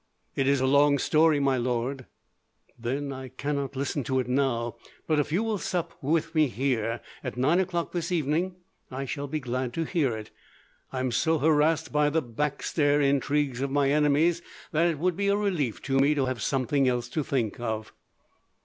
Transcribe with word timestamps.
"It 0.35 0.47
is 0.47 0.59
a 0.59 0.65
long 0.65 0.97
story, 0.97 1.39
my 1.39 1.57
lord." 1.57 2.07
"Then 2.75 3.13
I 3.13 3.27
cannot 3.27 3.75
listen 3.75 4.03
to 4.05 4.19
it 4.19 4.27
now; 4.27 4.77
but 5.05 5.19
if 5.19 5.31
you 5.31 5.43
will 5.43 5.59
sup 5.59 5.93
with 6.01 6.33
me 6.33 6.47
here, 6.47 7.01
at 7.23 7.37
nine 7.37 7.59
o'clock 7.59 7.91
this 7.91 8.11
evening, 8.11 8.55
I 8.89 9.05
shall 9.05 9.27
be 9.27 9.39
glad 9.39 9.73
to 9.73 9.83
hear 9.83 10.17
it. 10.17 10.31
I 10.91 11.01
am 11.01 11.11
so 11.11 11.37
harassed 11.37 11.91
by 11.91 12.09
the 12.09 12.23
backstair 12.23 12.99
intrigues 12.99 13.61
of 13.61 13.69
my 13.69 13.91
enemies, 13.91 14.41
that 14.71 14.87
it 14.87 14.97
would 14.97 15.15
be 15.15 15.27
a 15.27 15.37
relief 15.37 15.83
to 15.83 15.99
me 15.99 16.15
to 16.15 16.25
have 16.25 16.41
something 16.41 16.87
else 16.87 17.07
to 17.09 17.23
think 17.23 17.59
of." 17.59 17.93